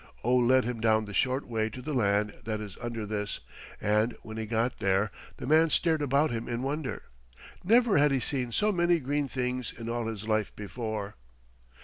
Oh 0.23 0.35
led 0.35 0.63
him 0.65 0.79
down 0.79 1.05
the 1.05 1.13
short 1.13 1.45
way 1.47 1.69
to 1.69 1.79
the 1.79 1.93
land 1.93 2.33
that 2.45 2.59
is 2.59 2.75
under 2.81 3.05
this, 3.05 3.39
and 3.79 4.15
when 4.23 4.35
he 4.37 4.47
got 4.47 4.79
there 4.79 5.11
the 5.37 5.45
man 5.45 5.69
stared 5.69 6.01
about 6.01 6.31
him 6.31 6.47
in 6.47 6.63
wonder. 6.63 7.03
Never 7.63 7.99
had 7.99 8.09
he 8.11 8.19
seen 8.19 8.51
so 8.51 8.71
many 8.71 8.97
green 8.97 9.27
things 9.27 9.71
in 9.71 9.89
all 9.89 10.07
his 10.07 10.27
life 10.27 10.55
before. 10.55 11.17